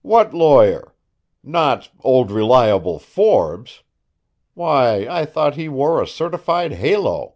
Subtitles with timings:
[0.00, 0.94] "What lawyer?
[1.44, 3.82] Not 'Old Reliable' Forbes?
[4.54, 7.34] Why, I thought he wore a certified halo."